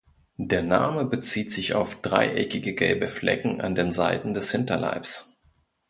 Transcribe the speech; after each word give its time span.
Der 0.39 0.63
Name 0.63 1.05
bezieht 1.05 1.51
sich 1.51 1.75
auf 1.75 2.01
dreieckige 2.01 2.73
gelbe 2.73 3.07
Flecken 3.07 3.61
an 3.61 3.75
den 3.75 3.91
Seiten 3.91 4.33
des 4.33 4.51
Hinterleibs. 4.51 5.37